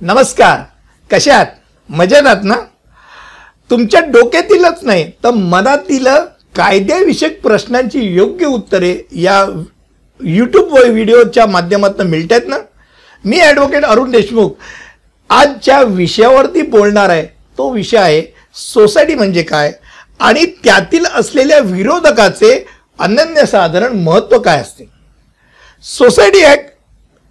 नमस्कार. 0.00 0.60
कशात 1.10 1.46
मजेत 1.88 2.26
आहात 2.26 2.44
ना? 2.44 2.54
तुमच्या 3.70 4.00
डोक्यातीलच 4.00 4.82
नाही 4.82 5.10
तर 5.24 5.30
मनातील 5.30 6.06
कायद्याविषयक 6.56 7.40
प्रश्नांची 7.42 8.00
योग्य 8.14 8.46
उत्तरे 8.46 8.94
या 9.22 9.44
यूट्यूब 10.20 10.72
व्हिडिओच्या 10.72 11.46
माध्यमातून 11.46 12.06
मिळत 12.06 12.32
आहेत 12.32 12.48
ना? 12.48 12.58
मी 13.24 13.40
ॲडव्होकेट 13.40 13.84
अरुण 13.84 14.10
देशमुख. 14.10 14.50
आजच्या 15.30 15.82
विषयावरती 15.82 16.62
बोलणार 16.62 17.10
आहे. 17.10 17.26
तो 17.58 17.70
विषय 17.72 17.98
आहे 17.98 18.22
सोसायटी 18.54 19.14
म्हणजे 19.14 19.42
काय? 19.42 19.72
आणि 20.20 20.44
त्यातील 20.64 21.04
असलेल्या 21.14 21.58
विरोधकाचे 21.58 22.64
अनन्यसाधारण 22.98 24.02
महत्त्व 24.02 24.38
काय 24.38 24.60
असते? 24.60 24.88
सोसायटी 25.84 26.44
ॲक्ट 26.44 26.76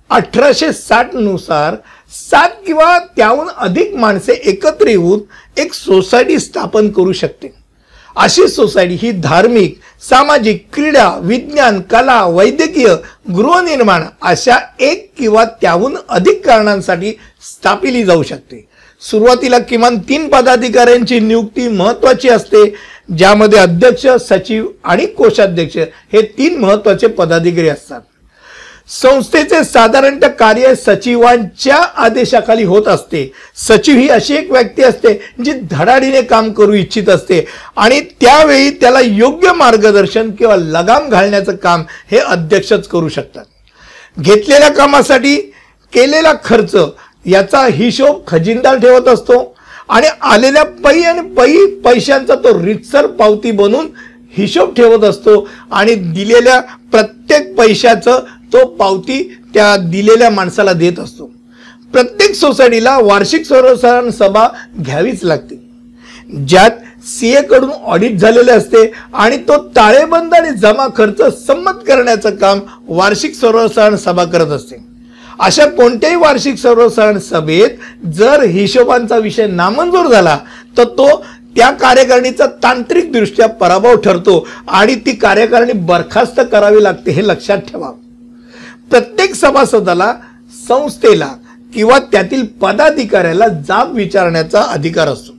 अठराशे 0.09 0.71
साठनुसार 0.73 1.23
नुसार 1.23 1.75
सात 2.11 2.49
किंवा 2.65 2.97
त्याहून 2.99 3.47
अधिक 3.57 3.95
माणसे 3.95 4.33
एकत्र 4.33 4.87
येऊन 4.87 5.19
एक 5.61 5.73
सोसायटी 5.73 6.39
स्थापन 6.39 6.89
करू 6.89 7.13
शकते. 7.13 7.53
अशी 8.15 8.47
सोसायटी 8.47 8.95
ही 9.01 9.11
धार्मिक 9.11 9.77
सामाजिक 10.09 10.65
क्रीडा 10.73 11.09
विज्ञान 11.23 11.79
कला 11.81 12.23
वैद्यकीय 12.25 12.87
गृहनिर्माण 13.35 14.03
अशा 14.21 14.57
एक 14.79 15.09
किंवा 15.17 15.43
त्याहून 15.61 15.97
अधिक 16.09 16.45
कारणांसाठी 16.45 17.11
स्थापिली 17.41 18.03
जाऊ 18.03 18.23
शकते. 18.23 18.65
सुरुवातीला 19.01 19.59
किमान 19.59 19.97
तीन 20.09 20.27
पदाधिकाऱ्यांची 20.29 21.19
नियुक्ती 21.19 21.67
महत्वाची 21.67 22.29
असते 22.29 22.65
ज्यामध्ये 23.17 23.59
अध्यक्ष 23.59 24.07
सचिव 24.29 24.67
आणि 24.83 25.05
कोषाध्यक्ष 25.05 25.77
हे 26.13 26.21
तीन 26.37 26.59
महत्त्वाचे 26.59 27.07
पदाधिकारी 27.07 27.69
असतात. 27.69 28.01
संस्थेचे 28.89 29.63
साधारणतः 29.63 30.27
कार्य 30.39 30.73
सचिवांच्या 30.75 31.75
आदेशाखाली 31.75 32.63
होत 32.63 32.87
असते. 32.87 33.31
सचिव 33.57 33.97
ही 33.97 34.07
अशी 34.09 34.35
एक 34.35 34.51
व्यक्ती 34.51 34.83
असते 34.83 35.13
जी 35.43 35.53
धडाडीने 35.71 36.21
काम 36.21 36.51
करू 36.51 36.73
इच्छित 36.73 37.09
असते 37.09 37.43
आणि 37.77 37.99
त्यावेळी 38.21 38.69
त्याला 38.81 38.99
योग्य 39.01 39.51
मार्गदर्शन 39.53 40.31
किंवा 40.31 40.55
लगाम 40.55 41.09
घालण्याचं 41.09 41.55
काम 41.55 41.83
हे 42.11 42.19
अध्यक्षच 42.19 42.87
करू 42.87 43.09
शकतात. 43.09 43.45
घेतलेल्या 44.17 44.69
कामासाठी 44.69 45.35
केलेला 45.93 46.33
खर्च 46.43 46.75
याचा 47.25 47.65
हिशोब 47.67 48.21
खजिनदार 48.27 48.77
ठेवत 48.77 49.07
असतो 49.07 49.55
आणि 49.89 50.07
आलेल्या 50.23 50.63
पै 50.83 51.01
आणि 51.01 51.21
पै 51.33 51.65
पैशांचा 51.83 52.35
तो 52.35 52.53
रितसर 52.63 53.05
पावती 53.09 53.51
बनून 53.51 53.87
हिशोब 54.37 54.73
ठेवत 54.75 55.03
असतो 55.03 55.47
आणि 55.71 55.93
दिलेल्या 55.95 56.59
प्रत्येक 56.91 57.53
पैशाचं 57.55 58.19
तो 58.53 58.65
पावती 58.75 59.21
त्या 59.53 59.75
दिलेल्या 59.77 60.29
माणसाला 60.29 60.73
देत 60.73 60.99
असतो. 60.99 61.31
प्रत्येक 61.93 62.35
सोसायटीला 62.35 62.97
वार्षिक 62.97 63.45
सर्वसाधारण 63.45 64.09
सभा 64.11 64.47
घ्यावीच 64.79 65.23
लागते. 65.23 65.55
ज्यात 66.47 66.71
सीए 67.07 67.41
कडून 67.41 67.69
ऑडिट 67.69 68.17
झालेले 68.19 68.51
असते 68.51 68.91
आणि 69.13 69.37
तो 69.47 69.57
ताळेबंद 69.75 70.33
आणि 70.33 70.49
जमा 70.59 70.87
खर्च 70.95 71.21
संमत 71.45 71.83
करण्याचं 71.87 72.35
काम 72.35 72.59
वार्षिक 72.87 73.35
सर्वसाधारण 73.35 73.95
सभा 73.95 74.23
करत 74.23 74.51
असते. 74.51 74.75
अशा 75.39 75.65
कोणत्याही 75.67 76.15
वार्षिक 76.15 76.57
सर्वसाधारण 76.57 77.19
सभेत 77.19 78.05
जर 78.15 78.43
हिशोबांचा 78.43 79.17
विषय 79.17 79.47
नामंजूर 79.47 80.07
झाला 80.07 80.37
तर 80.77 80.83
तो 80.97 81.07
त्या 81.55 81.69
कार्यकारिणीचा 81.71 82.45
तांत्रिकदृष्ट्या 82.63 83.47
पराभव 83.49 83.95
ठरतो 83.95 84.45
आणि 84.67 84.95
ती 85.05 85.15
कार्यकारिणी 85.15 85.73
बरखास्त 85.85 86.39
करावी 86.51 86.83
लागते 86.83 87.11
हे 87.11 87.27
लक्षात 87.27 87.57
ठेवा. 87.67 87.91
प्रत्येक 88.91 89.33
सभासदाला 89.35 90.13
संस्थेला 90.67 91.33
किंवा 91.73 91.97
त्यातील 92.11 92.45
पदाधिकाऱ्याला 92.61 93.47
जाब 93.67 93.95
विचारण्याचा 93.95 94.61
अधिकार 94.61 95.07
असतो. 95.07 95.33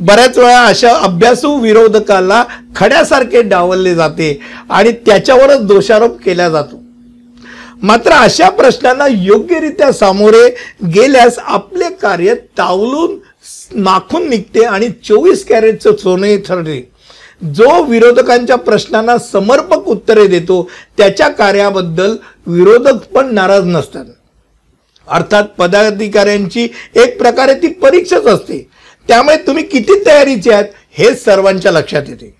बऱ्याच 0.00 0.38
वेळा 0.38 0.60
अशा 0.66 0.92
अभ्यासू 1.04 1.56
विरोधकाला 1.60 2.42
खड्यासारखे 2.76 3.42
डावलले 3.42 3.94
जाते 3.94 4.38
आणि 4.70 4.92
त्याच्यावरच 5.06 5.66
दोषारोप 5.66 6.16
केला 6.24 6.48
जातो. 6.48 6.80
मात्र 7.82 8.12
अशा 8.12 8.48
प्रश्नांना 8.50 9.06
योग्यरित्या 9.08 9.92
सामोरे 9.92 10.48
गेल्यास 10.94 11.38
आपले 11.38 11.88
कार्य 12.02 12.34
तावलून 12.58 13.18
नाखून 13.74 14.28
निघते 14.28 14.64
आणि 14.64 14.88
चोवीस 15.04 15.44
कॅरेटचं 15.44 15.96
सोने 15.96 16.36
ठरते 16.38 16.80
जो 17.54 17.82
विरोधकांच्या 17.84 18.56
प्रश्नांना 18.56 19.16
समर्पक 19.18 19.88
उत्तरे 19.88 20.26
देतो 20.26 20.62
त्याच्या 20.98 21.28
कार्याबद्दल 21.28 22.14
विरोधक 22.46 23.06
पण 23.14 23.34
नाराज 23.34 23.64
नसतात. 23.64 24.04
अर्थात 25.08 25.44
पदाधिकाऱ्यांची 25.58 26.68
एक 26.94 27.18
प्रकारे 27.18 27.54
ती 27.54 27.66
परीक्षाच 27.66 28.24
असते. 28.24 28.68
त्यामुळे 29.08 29.36
तुम्ही 29.36 29.64
किती 29.64 30.06
तयारीचे 30.06 30.52
आहात 30.52 30.64
हे 30.90 31.14
सर्वांच्या 31.14 31.72
लक्षात 31.72 32.02
येते. 32.08 32.34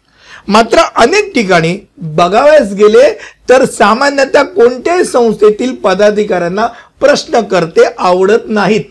मात्र 0.49 0.79
अनेक 0.97 1.35
ठिकाणी 1.35 1.79
बघावयास 1.97 2.73
गेले 2.73 3.19
तर 3.49 3.65
सामान्यतः 3.65 4.43
कोणत्याही 4.43 5.05
संस्थेतील 5.05 5.75
पदाधिकाऱ्यांना 5.75 6.67
प्रश्न 7.01 7.41
करते 7.41 7.85
आवडत 7.99 8.45
नाहीत. 8.47 8.85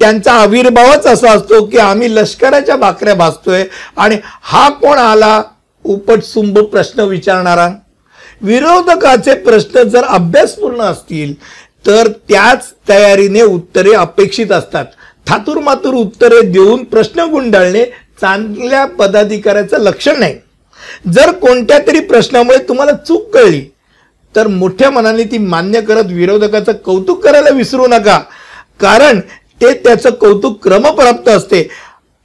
त्यांचा 0.00 0.32
आविर्भावच 0.32 1.06
असा 1.06 1.32
असतो 1.32 1.64
की 1.64 1.78
आम्ही 1.78 2.14
लष्कराच्या 2.14 2.76
भाकऱ्या 2.76 3.14
भासतोय 3.14 3.64
आणि 3.96 4.18
हा 4.42 4.68
कोण 4.68 4.98
आला? 4.98 5.42
उपटसुंभ 5.84 6.58
प्रश्न 6.58 7.00
विचारणारा. 7.00 7.70
विरोधकाचे 8.42 9.34
प्रश्न 9.34 9.82
जर 9.82 10.04
अभ्यासपूर्ण 10.04 10.80
असतील 10.80 11.34
तर 11.86 12.08
त्याच 12.28 12.72
तयारीने 12.88 13.42
उत्तरे 13.42 13.92
अपेक्षित 13.92 14.52
असतात. 14.52 14.84
थातूरमातूर 15.26 15.94
उत्तरे 15.94 16.40
देऊन 16.42 16.84
प्रश्न 16.84 17.20
गुंडाळणे 17.20 17.84
चांगल्या 18.20 18.84
पदाधिकाऱ्याचं 18.86 19.78
लक्षण 19.78 20.18
नाही. 20.18 20.38
जर 21.12 21.30
कोणत्या 21.32 21.78
तरी 21.86 22.00
प्रश्नामुळे 22.00 22.58
तुम्हाला 22.58 22.92
चूक 23.08 23.28
कळली 23.34 23.62
तर 24.34 24.46
मोठ्या 24.46 24.90
मनाने 24.90 25.24
ती 25.24 25.38
मान्य 25.38 25.80
करत 25.80 26.04
विरोधकाचं 26.04 26.72
कौतुक 26.84 27.24
करायला 27.24 27.50
विसरू 27.50 27.86
नका. 27.86 28.18
कारण 28.80 29.20
ते 29.60 29.72
त्याचं 29.74 30.10
कौतुक 30.10 30.62
क्रमप्राप्त 30.62 31.28
असते. 31.28 31.68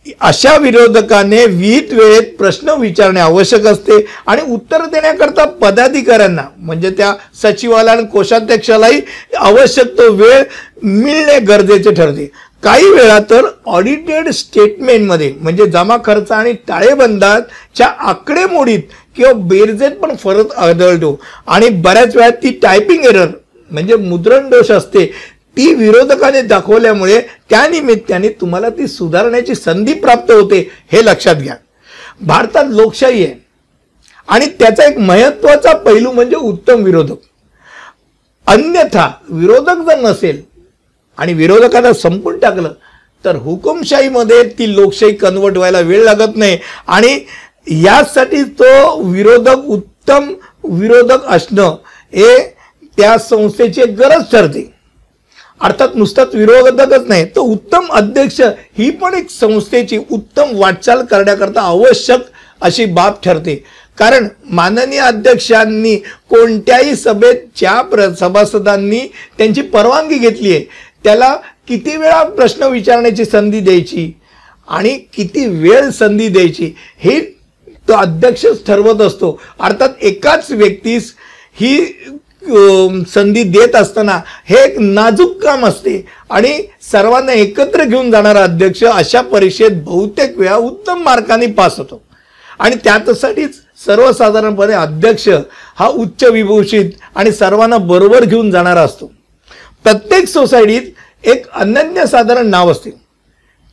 अशा 0.06 0.56
विरोधकाने 0.58 1.46
विहित 1.46 1.94
वेळेत 1.94 2.36
प्रश्न 2.38 2.74
विचारणे 2.80 3.20
आवश्यक 3.20 3.66
असते 3.68 4.06
आणि 4.28 4.42
उत्तर 4.54 4.86
देण्याकरता 4.92 5.46
पदाधिकाऱ्यांना 5.62 6.44
म्हणजे 6.58 6.90
त्या 6.98 7.14
सचिवाला 7.42 7.92
आणि 7.92 8.06
कोषाध्यक्षालाही 8.12 9.02
आवश्यक 9.38 9.98
तो 9.98 10.12
वेळ 10.14 10.44
मिळणे 10.84 11.40
गरजेचे 11.40 11.92
ठरते. 11.92 12.30
काही 12.64 12.90
वेळा 12.90 13.20
तर 13.30 13.46
ऑडिटेड 13.66 14.30
स्टेटमेंटमध्ये 14.30 15.32
म्हणजे 15.42 15.66
जमा 15.66 15.98
खर्च 16.06 16.32
आणि 16.32 16.54
ताळेबंदाच्या 16.70 17.88
आकडेमोडीत 18.10 18.82
किंवा 19.18 19.32
बेरजेत 19.50 19.92
पण 20.02 20.16
फरक 20.24 20.54
आढळतो. 20.54 21.20
आणि 21.48 21.70
बऱ्याच 21.70 22.16
वेळा 22.16 22.30
ती 22.44 22.52
टायपिंग 22.62 23.06
एरर 23.06 23.28
म्हणजे 23.72 23.96
मुद्रण 23.96 24.50
दोष 24.50 24.72
असते. 24.72 25.12
ती 25.60 25.74
विरोधकाने 25.74 26.42
दाखवल्यामुळे 26.42 27.22
त्यानिमित्ताने 27.50 28.30
तुम्हाला 28.30 28.70
ती 28.70 28.88
सुधारण्याची 28.88 29.56
संधी 29.56 29.94
प्राप्त 29.94 30.32
होते 30.32 30.72
हे 30.92 31.06
लक्षात 31.06 31.36
घ्या. 31.36 31.56
भारतात 32.22 32.66
लोकशाही 32.68 33.26
आहे. 33.26 33.34
आणि 34.28 34.46
त्याचा 34.46 34.84
एक 34.84 34.98
महत्त्वाचा 34.98 35.74
पैलू 35.74 36.12
म्हणजे 36.12 36.36
उत्तम 36.36 36.84
विरोधक. 36.84 37.16
अन्यथा 38.48 39.12
विरोधक 39.30 39.76
जर 39.90 40.00
नसेल 40.00 40.42
आणि 41.18 41.34
विरोधकांना 41.34 41.94
संपून 41.94 42.40
टाकलं 42.40 42.74
तर 43.26 43.36
हुकुमशाहीमध्ये 43.36 44.44
ती 44.44 44.76
लोकशाही 44.76 45.16
कन्वर्ट 45.16 45.58
व्हायला 45.58 45.80
वेळ 45.80 46.04
लागत 46.04 46.36
नाही. 46.36 46.58
आणि 46.88 47.20
यासाठी 47.68 48.44
तो 48.44 49.02
विरोधक 49.02 49.58
उत्तम 49.58 50.34
विरोधक 50.64 51.26
असणं 51.26 51.76
हे 52.14 52.56
त्या 52.98 53.18
संस्थेची 53.18 53.82
गरज 53.82 54.24
ठरते. 54.32 54.79
अर्थात 55.62 55.96
नुसताच 55.96 56.36
विरोधकच 56.36 57.08
नाही 57.08 57.26
तर 57.26 57.40
उत्तम 57.40 57.88
अध्यक्ष 57.92 58.40
ही 58.78 58.90
पण 58.92 59.14
एक 59.14 59.30
संस्थेची 59.30 59.98
उत्तम 60.12 60.56
वाटचाल 60.60 61.04
करण्याकरता 61.06 61.62
आवश्यक 61.62 62.20
अशी 62.62 62.86
बाब 62.86 63.14
ठरते. 63.24 63.56
कारण 63.98 64.28
माननीय 64.50 65.00
अध्यक्षांनी 65.00 65.96
कोणत्याही 66.30 66.96
सभेत 66.96 67.36
ज्या 67.56 67.82
प्र 67.82 68.10
सभासदांनी 68.20 69.00
त्यांची 69.38 69.62
परवानगी 69.64 70.18
घेतली 70.18 70.52
आहे 70.52 70.64
त्याला 71.04 71.36
किती 71.68 71.96
वेळा 71.98 72.24
प्रश्न 72.26 72.64
विचारण्याची 72.64 73.26
संधी 73.26 73.60
द्यायची 73.60 74.12
आणि 74.68 74.98
किती 75.14 75.46
वेळ 75.60 75.90
संधी 75.90 76.28
द्यायची 76.28 76.74
हे 77.00 77.20
तो 77.88 77.94
अध्यक्षच 77.94 78.66
ठरवत 78.68 79.02
असतो. 79.02 79.40
अर्थात 79.60 79.90
एकाच 80.02 80.52
व्यक्तीस 80.52 81.14
ही 81.60 81.78
संधी 83.14 83.44
देत 83.44 83.76
असताना 83.76 84.22
हे 84.46 84.56
एक 84.66 84.80
नाजूक 84.80 85.44
काम 85.44 85.66
असते. 85.66 86.06
आणि 86.30 86.64
सर्वांना 86.92 87.34
एकत्र 87.34 87.84
घेऊन 87.84 88.12
जाणारा 88.12 88.44
अध्यक्ष 88.44 88.84
अशा 88.84 89.22
परीक्षेत 89.22 89.72
बहुतेक 89.74 90.38
वेळा 90.38 90.56
उत्तम 90.56 91.04
मार्काने 91.04 91.48
पास 91.48 91.78
होतो. 91.78 92.02
आणि 92.60 92.76
त्यासाठीच 92.84 93.56
सर्वसाधारणपणे 93.86 94.74
अध्यक्ष 94.74 95.30
हा 95.80 95.88
उच्च 95.88 96.24
विभूषित 96.24 96.90
आणि 97.16 97.32
सर्वांना 97.32 97.78
बरोबर 97.78 98.26
घेऊन 98.26 98.52
जाणारा 98.52 98.82
असतो. 98.82 99.12
प्रत्येक 99.84 100.28
सोसायटीत 100.28 100.82
एक 101.24 101.50
अनन्यसाधारण 101.52 102.48
नाव 102.48 102.72
असते. 102.72 102.90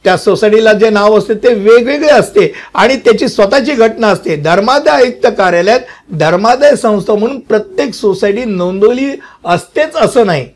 त्या 0.06 0.16
सोसायटीला 0.16 0.72
जे 0.72 0.90
नाव 0.90 1.18
असते 1.18 1.34
ते 1.34 1.54
वेगवेगळे 1.54 2.08
असते 2.08 2.52
आणि 2.74 2.96
त्याची 2.96 3.28
स्वतःची 3.28 3.72
घटना 3.72 4.06
असते. 4.06 4.36
धर्मादाय 4.36 4.94
आयुक्त 4.94 5.26
कार्यालयात 5.38 5.80
धर्मादाय 6.12 6.76
संस्था 6.76 7.14
म्हणून 7.14 7.38
प्रत्येक 7.38 7.94
सोसायटी 7.94 8.44
नोंदवली 8.44 9.20
असतेच 9.44 9.96
असं 9.96 10.26
नाही. 10.26 10.48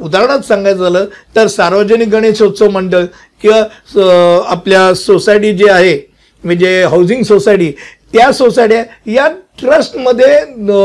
उदाहरणार्थ 0.00 0.42
सांगायचं 0.42 0.82
झालं 0.82 1.04
तर 1.36 1.46
सार्वजनिक 1.46 2.08
गणेशोत्सव 2.08 2.68
मंडळ 2.70 3.04
किंवा 3.42 3.62
स- 3.94 4.46
आपल्या 4.46 4.94
सोसायटी 4.94 5.52
जे 5.52 5.70
आहे 5.70 6.10
म्हणजे 6.44 6.84
हाऊसिंग 6.84 7.22
सोसायटी 7.22 7.72
त्या 8.12 8.32
सोसायट्या 8.32 8.84
या 9.06 9.28
ट्रस्टमध्ये 9.60 10.40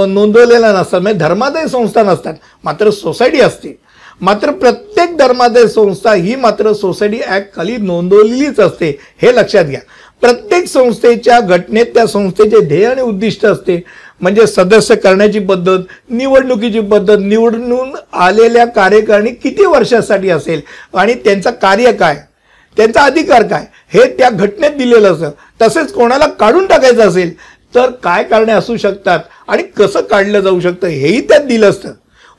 नोंदवलेल्या 0.06 0.74
नसतात. 0.74 1.02
म्हणजे 1.02 1.20
धर्मादाय 1.20 1.68
संस्था 1.68 2.04
नसतात. 2.04 2.34
मात्र 2.64 2.90
सोसायटी 2.90 3.42
असते. 3.42 3.78
मात्र 4.22 4.52
प्रत्येक 4.52 4.93
प्रत्येक 5.06 5.18
धर्मादाय 5.20 5.66
संस्था 5.68 6.12
ही 6.14 6.36
मात्र 6.36 6.72
सोसायटी 6.74 7.20
ऍक्ट 7.28 7.56
खाली 7.56 7.76
नोंदवलेलीच 7.78 8.60
असते 8.60 8.90
हे 9.22 9.32
लक्षात 9.36 9.66
घ्या. 9.66 9.80
प्रत्येक 10.22 10.68
संस्थेच्या 10.68 11.40
घटनेत 11.40 11.86
त्या 11.96 12.06
संस्थेचे 12.08 12.60
ध्येय 12.68 12.86
आणि 12.88 13.02
उद्दिष्ट 13.02 13.46
असते. 13.46 13.80
म्हणजे 14.22 14.46
सदस्य 14.48 14.96
करण्याची 14.96 15.40
पद्धत 15.40 15.80
निवडणुकीची 16.10 16.80
पद्धत 16.82 17.18
निवडून 17.20 17.96
आलेल्या 18.14 18.66
कार्यकारिणी 18.66 19.32
किती 19.34 19.66
वर्षासाठी 19.66 20.30
असेल 20.30 20.62
आणि 20.94 21.14
त्यांचं 21.24 21.52
कार्य 21.62 21.92
काय 21.94 22.22
त्यांचा 22.78 23.02
अधिकार 23.02 23.44
काय 23.48 23.66
हे 23.94 24.06
त्या 24.18 24.30
घटनेत 24.30 24.78
दिलेलं 24.78 25.14
असतं. 25.14 25.32
तसेच 25.62 25.92
कोणाला 25.94 26.28
काढून 26.30 26.66
टाकायचं 26.68 27.08
असेल 27.08 27.34
तर 27.76 27.90
काय 28.04 28.24
कारणे 28.24 28.52
असू 28.52 28.78
शकतात 28.78 29.20
आणि 29.48 29.64
कसं 29.78 30.02
काढलं 30.02 30.40
जाऊ 30.40 30.60
शकतं 30.60 30.88
हेही 30.88 31.20
त्यात 31.22 31.46
दिलं 31.48 31.70
असतं. 31.70 31.92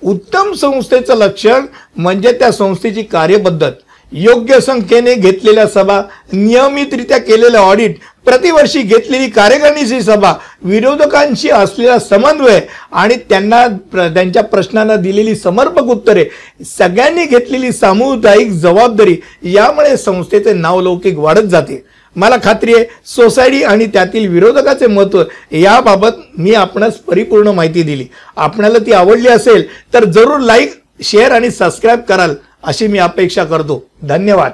उत्तम 0.05 0.53
संस्थेचं 0.53 1.15
लक्षण 1.15 1.67
म्हणजे 1.97 2.33
त्या 2.33 2.53
संस्थेची 2.53 3.03
कार्यपद्धत. 3.03 3.73
योग्य 4.13 4.61
संख्येने 4.61 5.15
घेतलेल्या 5.15 5.67
सभा 5.67 6.01
नियमितरित्या 6.33 7.19
केलेलं 7.19 7.59
ऑडिट 7.59 7.97
प्रतिवर्षी 8.25 8.83
घेतलेली 8.83 9.29
कार्यकारिणीची 9.31 10.01
सभा 10.03 10.33
विरोधकांशी 10.63 11.51
असलेला 11.51 11.99
समन्वय 11.99 12.61
आणि 12.93 13.17
त्यांना 13.29 13.67
प्र- 13.93 14.15
त्यांच्या 14.15 14.43
प्रश्नांना 14.43 14.97
दिलेली 14.97 15.35
समर्पक 15.35 15.83
उत्तरे 15.83 16.25
सगळ्यांनी 16.79 17.25
घेतलेली 17.27 17.73
सामुदायिक 17.73 18.51
जबाबदारी 18.51 19.17
यामुळे 19.43 19.97
संस्थेचे 19.97 20.53
नावलौकिक 20.53 21.19
वाढत 21.19 21.49
जाते. 21.49 21.85
मला 22.17 22.37
खात्री 22.45 22.75
आहे 22.75 22.85
सोसायटी 23.07 23.63
आणि 23.63 23.87
त्यातील 23.87 24.27
विरोधकाचे 24.29 24.87
महत्त्व 24.87 25.23
याबाबत 25.53 26.21
मी 26.39 26.55
आपणास 26.55 26.97
परिपूर्ण 26.99 27.49
माहिती 27.49 27.83
दिली. 27.83 28.07
आपणाला 28.37 28.79
ती 28.79 28.93
आवडली 28.93 29.29
असेल 29.29 29.67
तर 29.95 30.05
जरूर 30.05 30.41
लाईक 30.41 30.73
शेअर 31.03 31.33
आणि 31.33 31.51
सबस्क्राईब 31.51 32.01
कराल 32.01 32.35
अशी 32.63 32.87
मी 32.87 32.99
अपेक्षा 32.99 33.45
करतो. 33.45 33.85
धन्यवाद. 34.03 34.53